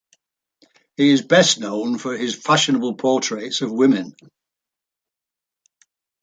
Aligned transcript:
He 0.97 1.11
is 1.11 1.21
best 1.21 1.59
known 1.59 1.99
for 1.99 2.17
his 2.17 2.33
fashionable 2.33 2.95
portraits 2.95 3.61
of 3.61 3.71
women. 3.71 4.15